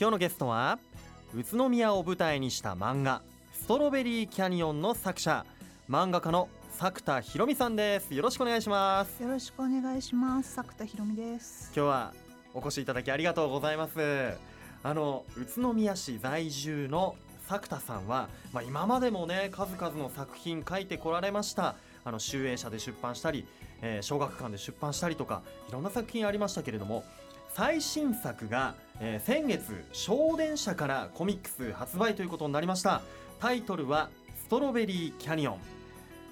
[0.00, 0.78] 今日のゲストは
[1.34, 3.20] 宇都宮を舞台にした漫画
[3.52, 5.44] ストロベリーキャニオンの作者
[5.90, 8.14] 漫画家の作田博美さんです。
[8.14, 9.22] よろしくお願いします。
[9.22, 10.54] よろしくお願いします。
[10.54, 11.70] 作田博美です。
[11.76, 12.14] 今日は
[12.54, 14.32] お越しいただきありがとうございます。
[14.82, 17.14] あの宇都宮市在住の
[17.46, 21.74] 作田さんは、まあ、今までもね数々の作品書いてこられました。
[22.06, 23.46] あの集英社で出版したり、
[23.82, 27.04] えー、小学館で出版したりとかいろんな作品ありましたけれども
[27.52, 33.00] 最新作が、えー、先月小電車からコミックス発売ということになりました。
[33.40, 35.58] タイトルは「ストロベリーキャニオン」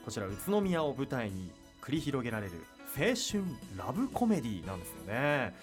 [0.04, 1.50] こちら宇都宮を舞台に
[1.80, 2.52] 繰り広げられる
[2.96, 3.42] 青春
[3.76, 5.54] ラブコメディなんですよね。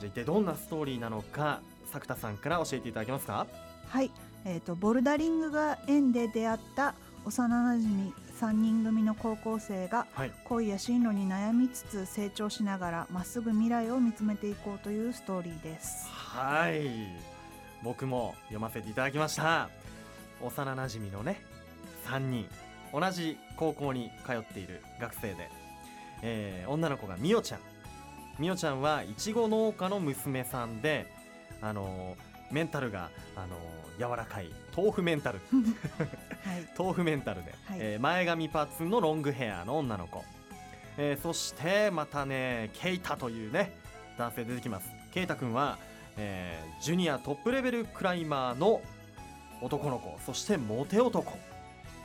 [0.00, 1.60] じゃあ一体どんなストーリーなのか
[1.92, 3.46] 作田さんから教えていただけますか？
[3.88, 4.10] はい、
[4.44, 6.94] えーと、ボルダリングが縁で出会った
[7.24, 10.06] 幼なじみ3人組の高校生が
[10.44, 16.06] 恋や進路に悩みつつ成長しながらまっすぐ未来を見つめていこうというストーリーです。
[16.10, 17.08] はい。
[17.82, 19.70] 僕も読ませていただきました。
[20.42, 21.40] 幼なじみのね
[22.06, 22.46] 3人。
[22.92, 25.50] 同じ高校に通っている学生で、
[26.22, 27.60] えー、女の子がみおちゃん。
[28.38, 31.06] みおちゃんはいちご農家の娘さんで
[31.62, 34.50] あのー、メンタルが、あのー、柔らかい。
[34.76, 35.40] 豆腐メンタル、
[36.44, 40.24] はい、豆腐メンタルで、はい、えー、前髪パッツンのロングヘアの女の子、
[40.98, 43.72] えー、そしてまたねケイタというね
[44.18, 44.88] 男性出てきます。
[45.12, 45.78] ケイタ君は、
[46.18, 48.82] えー、ジュニアトップレベルクライマーの
[49.62, 50.18] 男の子。
[50.24, 51.38] そしてモテ男。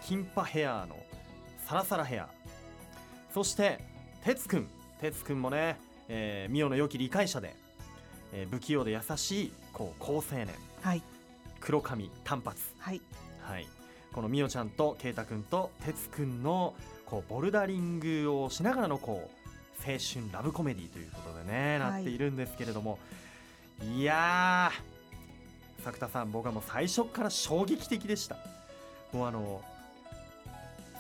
[0.02, 0.96] 金パヘアの
[1.68, 2.30] サラサラヘア。
[3.34, 3.80] そして
[4.24, 4.68] 哲くん
[5.00, 7.56] 哲くんもね、えー、ミオの良き理解者で、
[8.34, 10.48] えー、不器用で優しいこう好青年、
[10.82, 11.02] はい、
[11.60, 13.02] 黒髪短髪、はい、
[13.42, 13.68] はい、
[14.14, 16.74] このミオちゃんとケイタ君と哲くんの
[17.06, 19.42] こうボルダリングをしながらのこう
[19.80, 23.00] 青春ラブコメディということでね、はい、なっているんですけれども。
[23.98, 24.72] いや
[25.84, 28.38] 作田さん僕はもう最初から衝撃的でした。
[29.12, 29.62] もうあの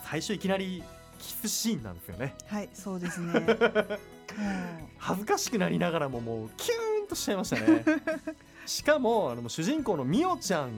[0.03, 0.83] 最初いきなり
[1.19, 2.33] キスシーンなんですよね。
[2.47, 3.33] はいそうですね。
[4.97, 7.83] 恥ずかしくなりながらももうキューンとしちゃいましたね。
[8.65, 10.71] しかもあの主人公のみおちゃん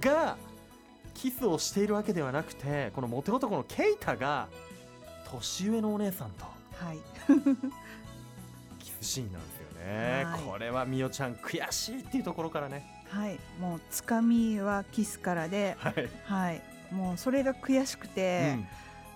[0.00, 0.36] が
[1.14, 4.48] キスをしているわけではなくてこのモテ男のケイタが
[5.24, 6.98] 年上のお姉さんと、はい、
[8.80, 13.04] キスシーンなんですよね、はい、これはみおちゃん悔しいっていうところからね。
[13.08, 13.38] はい。
[13.60, 18.56] もうつかみはキスからで、はい、はい、もうそれが悔しくて、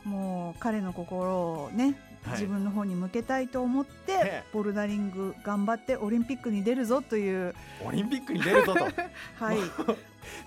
[0.05, 1.95] うん、もう彼の心をね
[2.33, 7.55] 自分の方に向けたいと思って、ボルダリング頑張ってオリンピックに出るぞという。
[7.85, 8.85] オリンピックに出るぞと。
[9.45, 9.59] はい。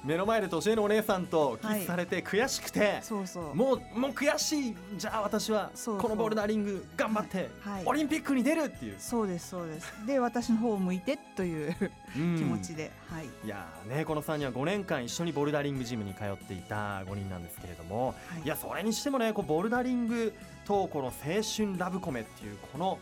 [0.04, 3.56] 目の前で年上のお姉さんとキスされて悔しくて、はい、そうそう。
[3.56, 4.76] もうもう悔しい。
[4.98, 8.96] じゃあ私はこのボルダリング頑張って、はい、オリンピックに出るっていう。
[8.98, 9.94] そうですそうです。
[10.06, 11.76] で私の方を向いてという
[12.14, 20.34] 気持ちで、はい、いやねこの3人は5年間一緒にボルダリングジムに通っていた5人なんですけれども、はい、いやそれにしてもねこうボルダリング
[20.68, 23.00] とこの青春ラブコメっていうこの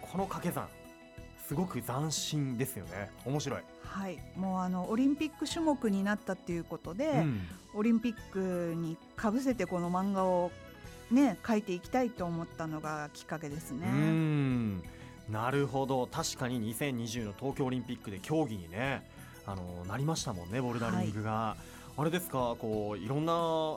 [0.00, 0.68] この掛け算
[1.46, 3.10] すごく斬新ですよね。
[3.24, 3.60] 面白い。
[3.84, 4.18] はい。
[4.36, 7.40] もうあのオリンピック種目になったっていうことで、うん、
[7.74, 10.52] オリンピックにかぶせてこの漫画を
[11.10, 13.88] ね書いていきたいと思ったのがきっかけですね。
[13.88, 14.82] うん。
[15.28, 16.06] なるほど。
[16.06, 19.04] 確かに2020の東京オリンピックで競技にね
[19.44, 21.30] あのなりましたもんねボルダリングが。
[21.30, 23.32] はいあれですかこういろんな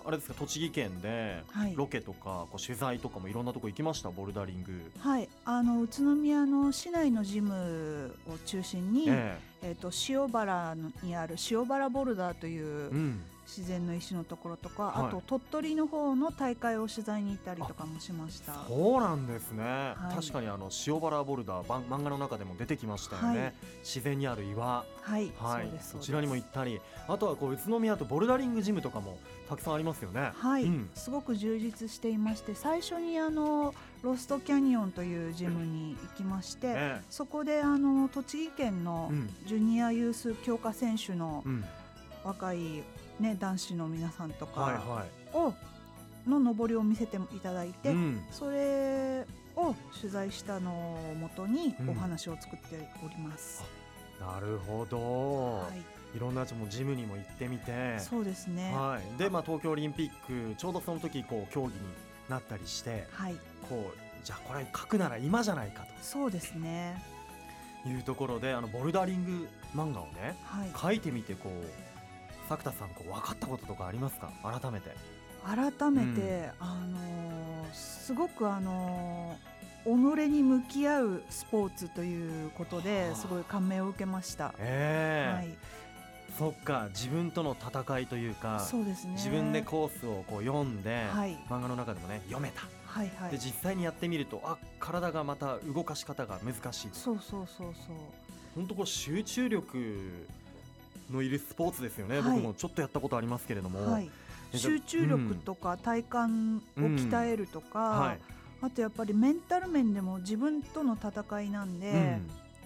[0.05, 1.43] あれですか栃木県で
[1.75, 4.11] ロケとか、はい、こう取材とかもいろんなとこ行きました？
[4.11, 4.91] ボルダリング。
[4.99, 5.27] はい。
[5.45, 18.53] あの宇都宮の市内のジムを中心に、えー、えーと塩原にある塩原ボルダーという、うん自然の石のところとか、はい、あと鳥取の方の大会を取材に行ったりとかもしました。
[18.67, 23.53] そうなんですね、はい、確かにあの塩原ボルダー漫画の中でも出てきましたよね、はい、
[23.83, 24.85] 自然にある岩。
[25.01, 26.79] はい、はい、そちらにも行ったり。
[27.07, 29.17] あとはこう宇都宮とボルダリングジムとかも
[29.49, 30.31] たくさんありますよね。
[30.37, 39.11] はい、うん、すごく充実していまして最初にあのロストキャニオンというジムに行きまして、ええ、そこであの栃木県の
[39.45, 41.43] ジュニアユース強化選手の
[42.23, 42.83] 若い
[43.19, 45.53] ね、男子の皆さんとかを、
[46.27, 49.25] の上りを見せていただいて、うん、それ
[49.55, 50.71] を取材したの
[51.11, 53.63] をもとにお話を作っております。
[54.19, 55.69] うん、なるほど、は
[56.13, 57.99] い、いろんなもジムにも行ってみて。
[57.99, 61.73] そうですね、はい、で、まあ、東京オリンピックちょうどその時こう競技に
[62.29, 63.35] なったりして、はい、
[63.69, 65.89] こうじゃあこれ書くなら今じゃないかと。
[66.01, 67.03] そうですね。
[67.85, 71.92] いうところであのボルダリング漫画をね、はい、書いてみてこう
[72.49, 74.31] 作田さんこう分かったこととかありますか？
[74.43, 74.95] 改めて。
[75.45, 84.53] 改めて、うん、あのー、すごくあのー、己に向き合うスポーツということですごい感銘を受けました。
[84.59, 85.31] え。
[85.33, 85.57] ー、はい。
[86.39, 89.13] そっか自分との戦いというかそうですね。
[89.13, 97.95] 自分でコースをこう読んで、はい、漫画の中でもね読めた、はいはい、で実際にやってみるとあ体がまた動かし方が難しいそうそうそうそう。
[98.55, 100.27] 本当こう集中力
[101.13, 104.09] のいるスポーツですよね、はい、僕もちょっとやったことありますけれども、はい、
[104.53, 106.19] 集中力とか体幹を
[106.81, 108.15] 鍛えるとか、
[108.61, 112.19] あとやっぱりメンタル面でも自分との戦いなんで、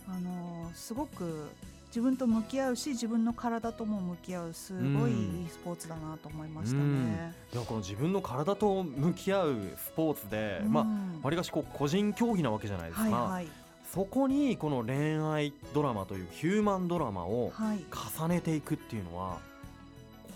[0.07, 1.49] うん、あのすごく
[1.87, 7.33] 自分と向き合うし自分の体とも向き合うすごいいいスポーツだなと思いましたね。
[7.55, 10.85] うん、この自分の体と向き合うスポーツで、うん、まあ
[11.23, 13.09] わりかしこう個人競技なわけじゃないですか。
[13.09, 17.51] はいはいそこにこの恋愛ドラマというヒューマンドラマを
[18.19, 19.37] 重ねていくっていうのは、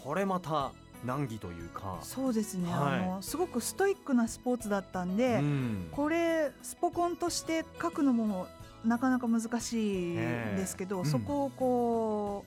[0.04, 0.72] これまた
[1.06, 2.00] 難儀というか。
[2.02, 8.48] そうですね、はい、あのすごくストイックなスポーツだったんで、うん、これスポコンとして書くのも
[8.86, 12.46] なかなか難しいですけど、うん、そこをこ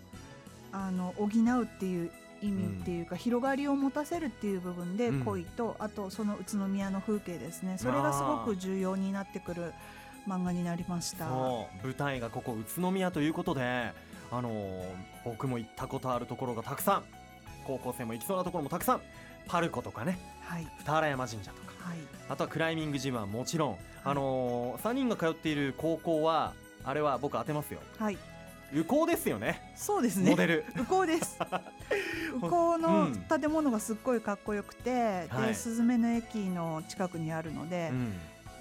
[0.72, 2.10] うあの補うっていう
[2.42, 7.76] 意味っていうか、うん、広がりを持たせるっていう部分で恋と、あとその宇都宮の風景ですね。
[7.78, 9.72] それがすごく重要になってくる
[10.28, 11.26] 漫画になりました。
[11.26, 13.92] 舞台がここ宇都宮ということで
[14.30, 14.84] あの
[15.24, 17.04] 僕も行ったことあるところがたくさん。
[17.64, 19.00] 高校生も行きそうなところもたくさん。
[19.46, 21.98] パルコとかね、はい、二原山神社とか、はい、
[22.28, 27.80] あとはクライミングジムはもちろん、はい、あのー、3人が通っている高校はあれは僕当てますよ。
[27.98, 28.18] はい。
[28.72, 29.72] 宇高ですよね。
[29.76, 30.30] そうですね。
[30.30, 30.64] モデル。
[30.76, 31.38] 宇高です。
[32.36, 38.12] 宇高の建物がすっごいかっこよくて、うん、で、スズメの駅の近くにあるので、うん、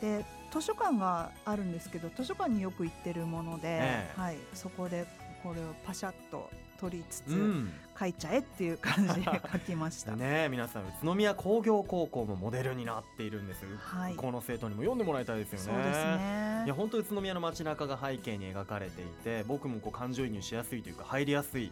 [0.01, 5.07] で図書館があるんですけど、図書館によく行ってるもので、ええ、はい、そこで
[5.41, 6.47] これをパシャッと
[6.79, 7.65] 取りつつ、
[7.99, 10.13] 書いちゃえっていう感じで書きました。
[10.15, 15.65] ね皆さん宇都宮工業高校もモデルになっているんです、はい、この生徒にも読んでもらいたいですよね。
[15.65, 16.63] そうですね。
[16.65, 21.71] いや本当宇都宮の街中が背景に描かれていて僕もこう感情移入しやすいというか入りやすい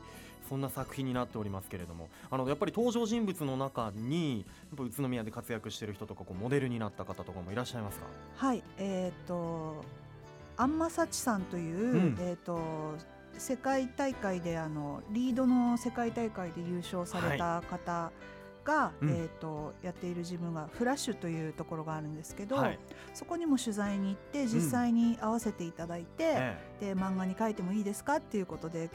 [0.51, 4.43] そんな作品になっておりますけれどもあのやっぱり登場人物の中にや
[4.75, 8.05] っぱ宇都宮で活躍している人とかこうモデルになった方とかもいらっしゃいますか？
[8.35, 9.85] はいえっ、ー、と
[10.57, 12.59] あんまさちさんという、うん、えっ、ー、と
[13.37, 18.11] 世界大会であのリードの世界大会で優勝された方
[18.65, 22.79] が、はい、えーと、やっているジムがフラッシュというところがあるんですけど、はい、
[23.11, 28.17] そこにも取材に行って実際に合わせていただいて、うん、で漫画に書いてもいいですか？
[28.17, 28.91] っていうことで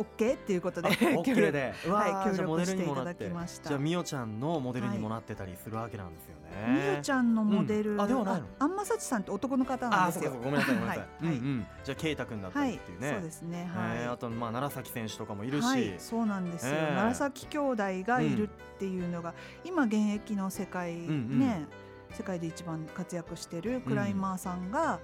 [0.00, 0.96] OK っていうことで。
[0.96, 1.52] 協力。
[1.52, 3.68] で、はい、協力していただきました。
[3.68, 8.46] じゃあみおちゃんのモデルにもなってたりするわけなんですよね、みおちゃんのモデル、うん、あではないの？
[8.58, 10.32] あんまさちさんって男の方なんですよ。
[10.32, 13.70] ごめんなさいごめんなさい、うんうん、じゃあ圭太君だったりっていうね、そうですね。
[13.74, 21.66] はい、えー、あとまあ楢崎選手とかもいるし、そうなんですよ、えー、楢崎兄弟がいるっていうのが、今現役の世界ね、
[22.12, 24.98] 世界で一番活躍してるクライマーさんが、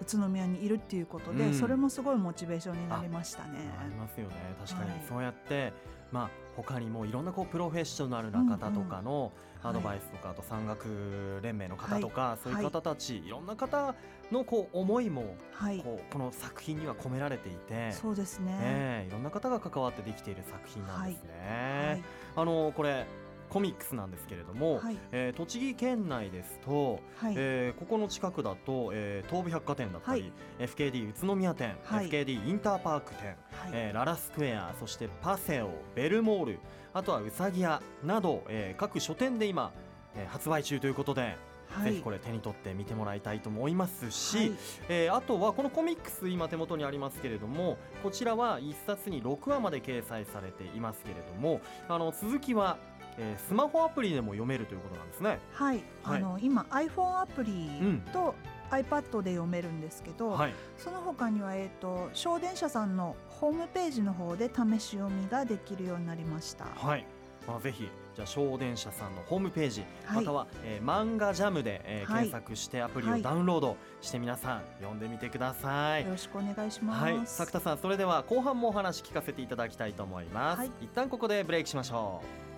[0.00, 3.70] 宇都宮にいるっていうことで、うん、それもすごいモチベーションになりましたね。
[3.80, 4.34] ありますよね。
[4.66, 5.72] 確かに、そうやって、
[6.10, 9.32] まあ他にもいろんなこうプロフェッショナルな方とかの
[9.62, 13.94] アドバイスとか、あと山岳連盟の方とか、そういう方たち、い、ろんな方
[14.32, 15.36] のこう思いも、
[15.82, 22.02] こうこの作品には込められていてそうですね、えー、いろんな方が関わってできている作品なんですね。
[22.36, 23.06] あのこれ
[23.50, 33.36] コミックスなんですけれども、はい、えー、栃木県内ですと、はい、えー、ここの近くだと、えー、東武百貨店だったり、はい、FKD 宇都宮店、はい、FKD インターパーク店、はい、
[33.72, 36.58] えー、ララスクエアそしてパセオベルモール
[36.94, 39.72] あとはうさぎ屋など、えー、各書店で今、
[40.16, 41.36] えー、発売中ということで
[41.70, 44.52] はい、ぜひこれ手に取って見てもらいたいと思いますし、はい、
[44.88, 52.78] えー、あとはこのコミックス今手元にありますけれどもこちらは1冊に6話まで掲載されていますけれどもあの続きは
[53.18, 55.38] えー、スマホアプリでも読めるということなんですね。
[55.52, 57.70] はい、はい、あの今 iPhone アプリ
[58.12, 58.34] と、
[58.70, 66.66] iPad で読めるんですけど、はい、その他には、えーと、小電車さんのホームページの方で試し読みができるようになりました。
[66.66, 67.04] はい。
[67.46, 82.49] まあ、ぜひじゃあ小電車さんのホームページ、はい、または、えー、漫画ジャムで、えー、検索してアプリをダウンロードして皆さん読んでみてください、よろしくお願いします、はい、作田さんそれでは後半もお話聞かせていただきたいと思います、はい、一旦ここでブレイクしましょう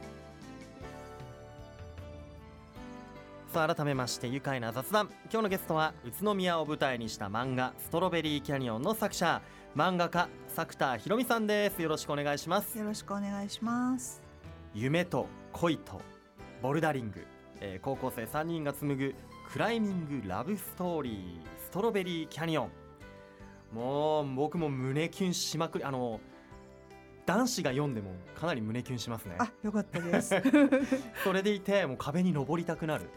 [3.53, 5.11] さあ改めまして愉快な雑談。
[5.31, 9.43] 今日のゲストは宇都宮を舞台にした漫画ストロベリーキャニオンの作者
[9.77, 11.83] 漫画家作田博美さんです。
[11.83, 12.79] よろしくお願いします。
[12.79, 14.23] よろしくお願いします。
[14.73, 16.01] 夢と恋と
[16.63, 17.27] ボルダリング、
[17.61, 19.15] えー、高校生3人が紡ぐ
[19.53, 22.71] クライミングラブストーリーストロベリーキャニオン。
[23.75, 26.21] もう僕も胸キュンしまくりあの
[27.27, 29.35] 男子が読んでもかなり胸キュンしますね。
[29.39, 30.35] あよかったです。
[31.23, 33.11] それでいてもう壁に登りたくなる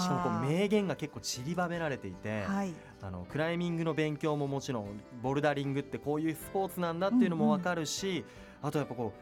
[0.00, 2.72] しかもこう名言が結構散りばめられていて、はい、
[3.02, 8.16] あのクライミングの勉強ももちろんボルダリングってこういうスポーツなんだっていうのも分かるし、うん。
[8.16, 8.24] うん、
[8.62, 9.12] あとやっぱこ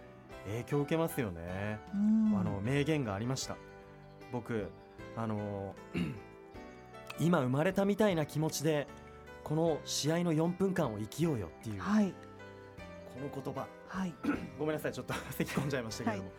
[0.47, 1.97] う影響を受けますよね、あ
[2.45, 3.57] の名言がありました。
[4.33, 4.69] 僕
[5.17, 5.75] あの
[7.19, 8.87] 今生まれたみたいな気持ちで
[9.43, 12.13] この試合の4分間を生きようよっていう、はい、
[13.15, 14.13] この言葉、はい、
[14.59, 16.33] ごめんなさいちょっと咳き込んじゃいましたけども、はい、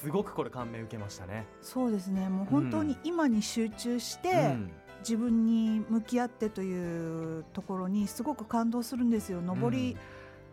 [0.00, 1.46] すごくこれ感銘受けましたね。
[1.60, 2.28] そうですね。
[2.30, 9.40] もう本当に今に集中して、うん、自分に向き合ってというところにすごく感動するんですよ。
[9.40, 9.98] 上り、うん、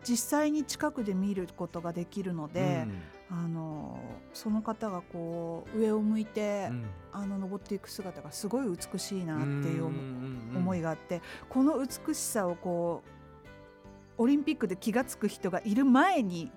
[0.04, 2.86] 実際に近くで見ることができるので、
[3.30, 3.98] うん、あの
[4.34, 6.70] その方がこう上を向いて、
[7.12, 13.02] あの登っていく姿がすごい美しいなっていう思いがあってこの美しさをこ
[14.18, 16.50] うオリンピックで気が付く人がいる前に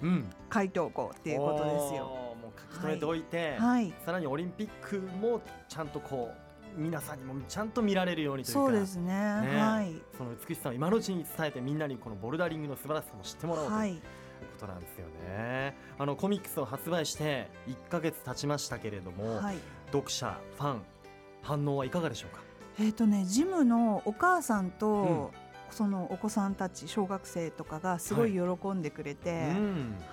[0.54, 2.31] 書いておこうっていうことですよ。
[2.80, 3.22] もう書き留めておい。
[3.22, 6.32] て、はい、さらにオリンピックもちゃんとこ
[6.78, 14.02] う皆さんにもちゃんと見られるようにというかそうですね、ね、はい、その美しさを今のうちに伝えてみんなにこのボルダリングの素晴らしさも知ってもらおうというこ
[14.62, 15.76] となんですよね。
[15.98, 20.82] あのコミックスを発売して1か月経ちましたけれども、はい、読者ファン
[21.42, 22.42] 反応はいかがでしょうか？
[22.80, 25.32] えっ、とねジムのお母さんと、
[25.74, 29.50] そのお子さんたち小学生とかがすごい喜んでくれて、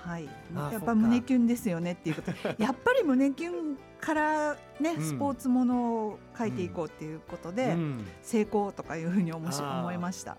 [0.04, 2.32] はい、はい、やっぱ胸キュンですよねっていうこと。
[2.62, 10.36] やっぱり胸キュンからね、うん、スポーツものを書いていこうっていうことで、うん、成功とかいうふうに思し思いました。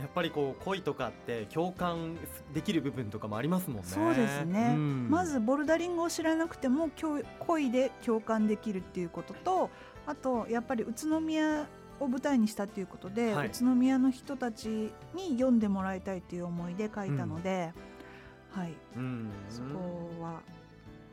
[0.00, 2.16] やっぱりこう恋とかって共感
[2.54, 3.82] できる部分とかもありますもんね。
[3.84, 4.72] そうですね。
[4.74, 6.88] うん、まずボルダリングを知らなくても
[7.40, 9.70] 恋で共感できるっていうことと、
[10.06, 11.66] あとやっぱり宇都宮
[12.00, 14.68] を舞台にしたということで、はい、宇都宮の人たち
[15.14, 17.72] に読んでもらいたいという思いで書いたので、
[18.54, 20.40] うん、はい、うん、そこは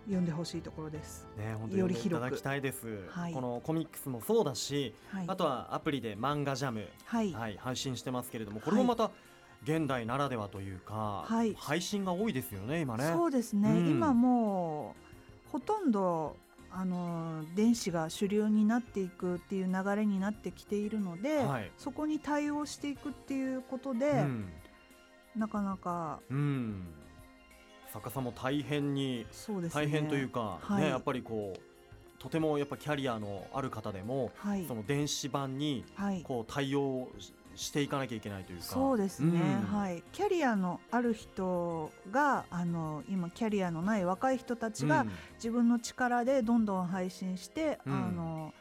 [0.05, 1.27] 読んでほしいところです。
[1.37, 2.17] ね、本当により広く。
[2.17, 9.11] いただきたいです、はい、このコミックスもそうだし、はい、あとはアプリで漫画ジャム、はい、はい、配信してますけれども、これもまた、
[9.63, 13.11] 現代ならではというか、はい、配信が多いですよね、今ね。
[13.13, 14.95] そうですね、うん、今も
[15.47, 16.37] うほとんど
[16.71, 24.49] あの電子が主流になっていくっていう流れになってきているので、はい、そこに対応していくっていうことで、うん、
[25.35, 26.87] なかなか、うん、
[27.91, 31.59] 作家さんも大変に、ね、大変というか、はい、ね、やっぱりこう
[32.19, 35.85] とてもやっぱキャリアのある方でも、はい、その電子版に
[36.23, 37.09] こう対応
[37.59, 38.63] していかなきゃいけないというか。
[38.63, 40.01] そうですね、うん、はい。
[40.13, 48.53] キャリアのある人があの今キャリアのない若い人たちが、自分の力でどんどん配信して、うん、あの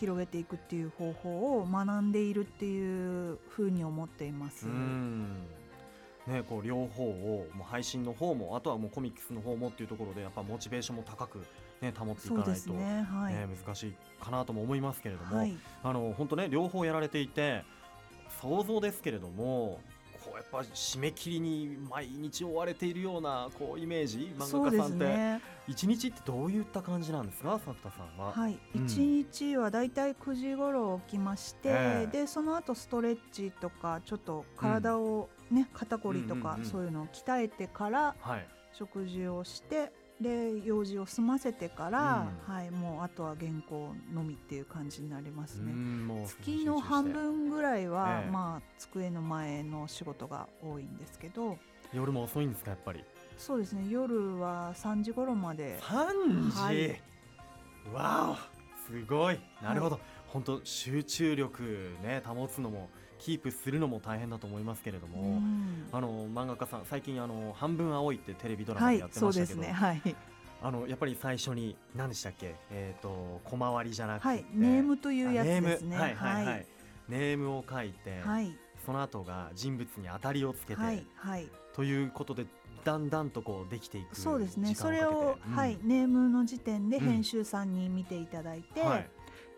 [0.00, 4.66] 広げていくっていう方法を学んでいるっていうふうに思っています。
[4.66, 5.46] うん。
[6.26, 11.38] ね、こう両方をもう配信の方もあとはもうコミックスの方もっていうところでやっぱモチベーションも高く、
[11.80, 13.06] ね、保っていかないと、ね。
[13.08, 17.62] はい、ね、難しいかなとも思いますけれども、はい、あの本当ね両方やられていて
[18.46, 19.80] 想像ですけれども
[20.24, 27.58] こうやっぱ締め切りに毎日追われているようなこうイメージ漫画家さんって一、日ってどういった感じなんですか？
[27.58, 28.32] 作田さんは。
[28.32, 38.14] はい、うん、日はだいたい9時頃起きまして、えー、でその後ストレッチとかちょっと体をね、うん、肩こりとかそういうのを鍛えてから
[38.72, 39.92] 食事をして。
[40.20, 45.72] で用事を済ませてから、うん、はい、もうあとは原稿のみっていう感じになりますね。
[46.26, 51.58] 月の半分ぐらいは、ええ、まあ机の前の仕事が多いんですけど。
[51.92, 53.04] 夜も遅いんですかやっぱり？
[53.36, 55.78] そうですね夜は3時頃まで。
[55.80, 57.00] 3時、はい、
[57.92, 58.55] わお
[58.86, 59.40] すごい。
[59.62, 62.88] なるほど、はい、本当集中力ね保つのも
[63.18, 65.40] キープするのも大変だと思いますけれども、
[65.92, 69.74] あの漫画家さん最近あの半分青いってテレビドラマでやってましたけど、はいね。
[69.74, 70.16] はい、
[70.62, 72.54] あのやっぱり最初に何でしたっけ？
[72.70, 75.96] えっ、ー、と小回りじゃなくて、はい、ネームというやつですね。
[75.96, 76.44] はいはい。
[76.44, 76.66] はい。
[77.08, 78.52] ネームを書いて、はい、
[78.86, 82.46] その後が人物に当たりをつけて、はいはい、ということで
[82.84, 84.76] だんだんとこうできていくそうですね。
[84.76, 89.10] それを、うん、はいネームの時点で編集さんに見ていただいて、うんはい、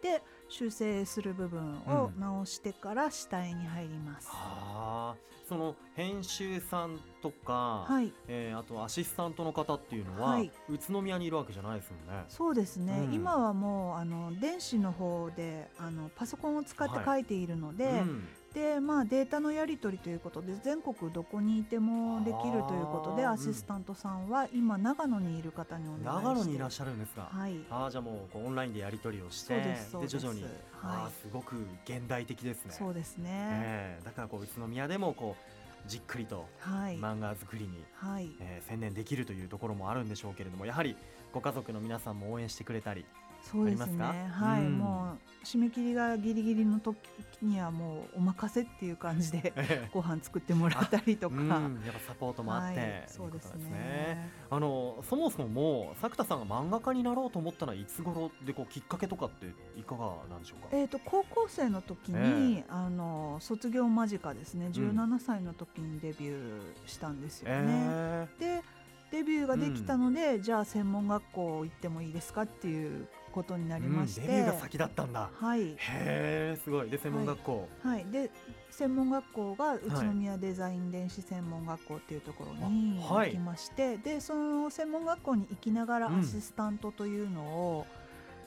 [0.03, 4.29] で修正する部分を直してから下絵に入ります。
[4.31, 5.17] はあ、
[5.47, 12.25] その編集さんとか、はい、えー、あとアシスタントの方っていうのは、はい、宇都宮にいるわけじゃないですもんね。
[12.29, 13.03] そうですね。
[13.09, 26.09] うん、今はもうあの電子の方であのパソコンを使って書いているので、はいうん、でまあ、データのやり取りということで全国どこにいてもできるということでアシスタントさんは今長野にいる方にお願いして。
[26.09, 29.77] 長野にいらっしゃるんですか、はい、あじゃあもうオンラインでやり取りをしてで
[30.09, 30.51] 徐々に、はい、
[30.83, 32.73] あすごく現代的ですね。
[32.73, 38.31] そうですね、えー、だからこう宇都宮でもこうじっくりと漫画作りに、はい。
[38.41, 40.97] えー、専念できるというところもあるんでしょうけれどもやはり
[41.33, 43.05] ご家族の皆さんも応援してくれたり
[43.43, 44.29] そうですね。
[44.31, 46.99] はい、うん、もう締め切りがギリギリの時
[47.43, 49.53] にはもうお任せっていう感じで
[49.93, 54.31] ご飯作ってもらったりとか、うん、やっぱサポートもあって、はい、そうですね。
[54.51, 64.69] あのそもそも作田さんが漫画家になろうと思ったのはいつ頃でこうきっかけとかっていかがなんでしょうか、えーと、高校生の時に、えー、あの卒業間近ですね。
[64.73, 67.65] 17歳の時にデビューしたんですよね。
[67.67, 68.63] えー、で
[69.11, 75.31] デビューができたので、うん、じゃあ専門学校行ってもいいですかっていうことになりまして、うん、デビューが先だったんだ。
[75.33, 75.61] はい。
[75.61, 76.91] へえすごい。
[76.91, 78.31] で専門学校、はい、はい、で
[78.71, 87.87] 専門学校が宇都宮デザイン電子専門学校っていうところに行きまして、はい、でその専門学校に行きながらアシスタントというのを、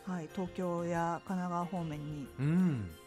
[0.08, 2.28] うん、はい、東京や神奈川方面に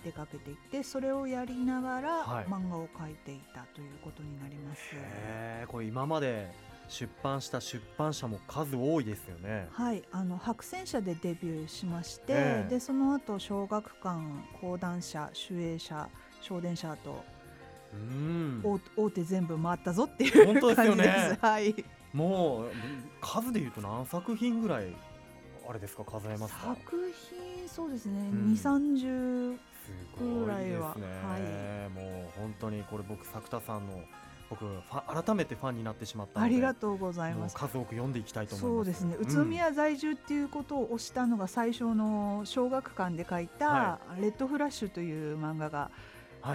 [0.02, 4.80] 出かけていって、それをやりながら漫画を描いていたということになります。
[4.94, 6.50] へえこれ今まで
[6.88, 9.68] 出版した出版社も数多いですよね。
[9.72, 14.20] はい、あの白戦社でデビューしまして、えー、でその後小学館、
[14.60, 16.08] 講談社、守衛社、
[16.40, 17.24] 小電社と、
[17.92, 21.38] うん、大手全部回ったぞっていう本当ですよね。
[21.40, 21.74] はい。
[22.12, 22.70] もう
[23.20, 24.94] 数でいうと何作品ぐらい
[25.68, 26.76] あれですか数えますか？
[26.76, 29.56] 作品そうですね、二三十
[30.18, 30.94] ぐらいは。
[30.96, 31.90] いね、はい。
[31.90, 34.00] もう本当にこれ僕作田さんの
[34.50, 37.56] 僕改めてファンになってしまったありがとうございます。
[37.56, 39.00] 数多く読んでいきたいと思います。
[39.00, 45.90] そうですね、宇都宮在住っていうことを推したのが最初の小学館で書いた「レッドフラッシュ」という漫画が、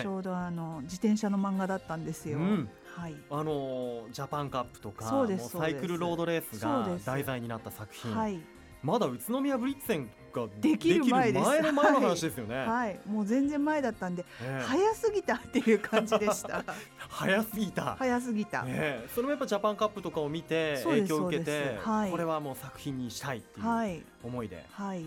[0.01, 8.39] ちょうどあの自転車の漫画だったんですよ、うん、はい、あのジャパンカップとかサイクルロードレースが題材になった作品、はい、
[8.84, 16.63] まだ宇都宮ブリッツェンができる前の前の話ですよね、はい、はい、もう全然前だったんで、えー、早すぎたっていう感じでした。
[17.09, 17.95] 早すぎた。
[17.95, 25.03] 早すぎた、えー、それもやっぱジャパンカップとかを見て影響を受けて、はい、これはもう作品にしたいっていう思いで、はい、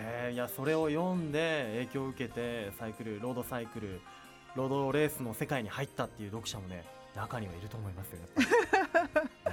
[0.00, 4.00] えー、いやそれを読んで影響を受けてサイクルロードサイクル
[4.54, 8.26] ロードレースの世界に入ったっていう読者もね中にはいると思いますよね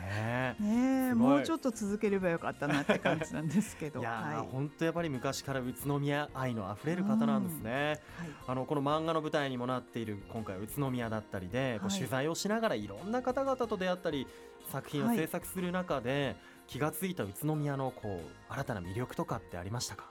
[0.10, 4.00] ねもうちょっと続ければよかったなって感じなんですけど。
[4.00, 14.28] いや、本、当、やっぱり昔から宇都宮愛のあふれる方なんですね、はい、あのこの漫画の舞台にもなっている今回宇都宮だったりで、はい、取材をしながらいろんな方々と出会ったり
[14.72, 16.36] 作品を制作する中で、
[16.68, 20.06] 気が付いた宇都宮のこう新たな魅力とかってありましたか？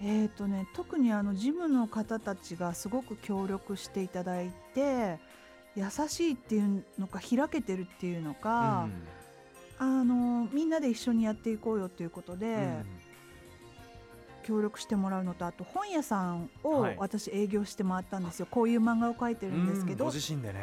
[0.00, 5.18] えーとね、特にあのジムの方たちがすごく協力していただいて
[5.74, 9.02] 優しいっていうのか開けてるっていうのか、うん、
[9.78, 12.84] あのみんなで一緒にやっていこうよっていうことで、うん、
[14.42, 20.10] 協力してもらうのとあと本屋さんを私営業して回ったんですよ、はい、こういう漫画を描いてるんですけど、ね、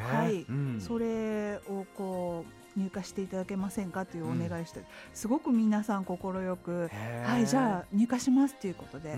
[0.01, 0.45] はい、
[0.81, 6.17] それをこう入荷していただけませんかというお願いして、うん、すごく皆さん快
[6.57, 6.89] く
[7.23, 9.13] はいじゃあ入荷しますということで、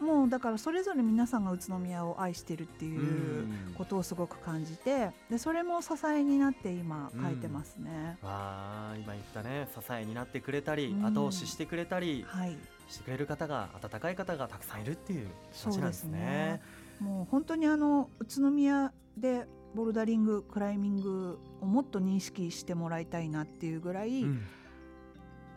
[0.00, 8.18] うん、もうだからそれぞれ皆さんが宇都宮を愛しているっていうことをすごく感じてでそれも支えになって今書いてますね。
[8.22, 9.68] うん、あ今言ったね。
[9.74, 12.56] 支えになってくれたり、後押ししてくれたり、はい、
[12.88, 16.60] してくれる方が温かい方がたくさんいるっていう形なんですね。
[17.00, 17.06] すね。
[17.08, 24.24] もう本当にあの宇都宮でボルダリングクライミングをもっと認識してもらいたいなっていうぐらい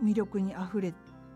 [0.03, 0.93] 魅力にあふれ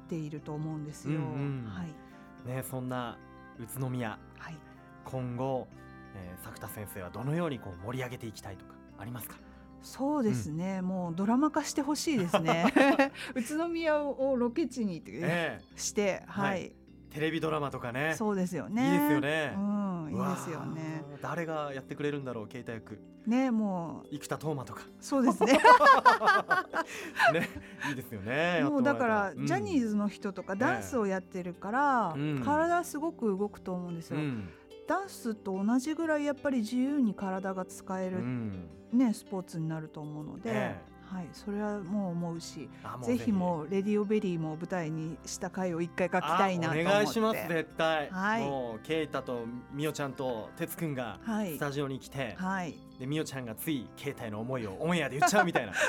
[0.09, 1.15] ていると思うんですよ。
[1.15, 2.47] うんうん、はい。
[2.47, 3.17] ね、そんな
[3.57, 4.57] 宇都宮、はい、
[5.05, 5.69] 今後、
[6.13, 9.37] えー、作田先生はどのようにこう盛り上げていきたいとかありますか？
[9.81, 12.65] そうですね、うん、もうドラマ化してほしいですね。
[13.35, 16.75] 宇都宮をロケ地に、えー、して、はい、はい、
[17.11, 18.13] テレビドラマとかね。
[18.17, 18.85] そうですよね。
[18.85, 21.03] いいですよね、うんいいですよね。
[21.21, 24.07] 誰がやってくれるんだろう携帯役ねもう。
[24.11, 24.81] 生田斗真とか。
[24.99, 25.53] そうですね。
[27.33, 27.49] ね
[27.89, 34.49] いいですよね もうだから、うん、ジャニーズの人とかダンスをやってるから、ね、体すごく動くと思うんですよ、うん、
[34.87, 42.67] ダンスと同じぐらいやっぱり自由に体が使える、うん、ねスポーツになると思うので、ねはい、それはもう思うし
[43.04, 55.73] ぜひもうレディオベリーも舞台にした回を一回書きたいなとお願いします絶対、はい、もうケイタとみおちゃんと哲くんがスタジオに来て、はい、でみおちゃんがついケイタへの思いをオンエアで言っちゃうみたいな。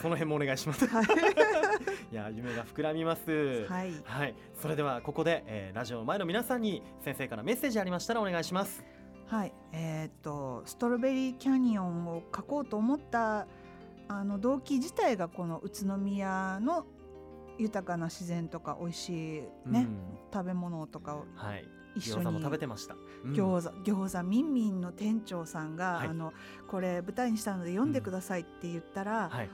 [0.00, 0.86] その辺もお願いします。
[0.86, 1.04] はい、
[2.10, 3.66] いや夢が膨らみます。
[3.68, 8.82] はい、はい、それではここで、えー、ラジオの前の皆さんに先生からメッセージありましたらお願いします。
[9.32, 13.46] はい、えー、っとストロベリーキャニオンを書こうと思った
[14.08, 16.86] あの動機自体がこの宇都宮の
[17.58, 19.98] 豊かな自然とか美味しいね、うん、
[20.32, 21.24] 食べ物とかを
[21.94, 26.32] 一緒に、はい、食べてました、うん、餃子餃子みんみんの店長さんが、はい、あの
[26.68, 29.30] これ舞台にしたので読んでくださいって言ったら、うん。
[29.30, 29.50] はい、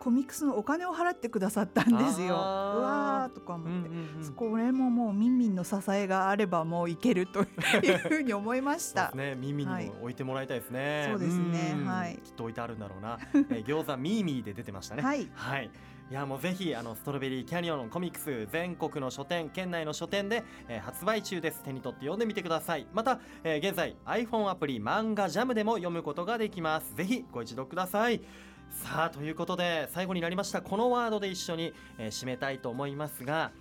[0.00, 2.28] コミックスのお金を払ってくださったんですよ。
[2.28, 7.42] うわーとか思って、うんうんうん、これももうミンミンの支えがあればもういけると
[7.86, 9.12] いうふうに思いました。
[9.14, 11.00] ね、ミンミンにも置いてもらいたいですね。
[11.00, 11.76] はい、そうですね。
[11.84, 12.18] はい。
[12.24, 13.18] きっと置いてあるんだろうな。
[13.50, 15.02] えー、餃子ミーミーで出てましたね。
[15.02, 15.30] はい。
[15.34, 15.70] はい
[16.10, 28.22] いやもうぜひあのストロベリーキャニオンコミックス全国の書店県内の書店で、えー、発売中です手に取って読んでみてくださいまた、えー、現在 iPhone アプリ漫画ジャムでも読むことができますぜひご一読ください
[28.70, 33.52] さあということで最後になりましたこのワードで一緒に、えー、締めたいと思いますが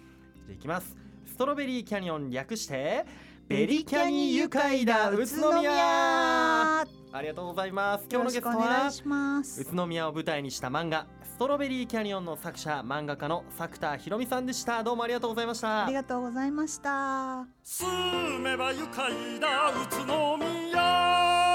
[0.49, 0.97] じゃいきます。
[1.25, 3.05] ストロベリーキャニオン略して
[3.47, 5.71] ベリキャニ愉快だ宇都宮。
[7.11, 8.07] ありがとうございます。
[8.11, 8.91] 今日のゲストは
[9.59, 14.83] 宇都宮を舞台にした漫画ストロベリーキャニオンの作者漫画家の作田博美さんでした。
[14.83, 15.85] どうもありがとうございました。
[15.85, 17.47] ありがとうございました。
[17.63, 21.48] 住めば愉快だ宇都宮